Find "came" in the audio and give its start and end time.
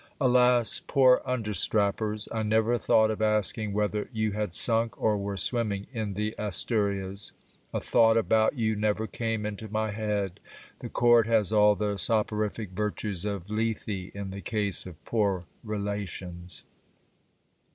9.05-9.45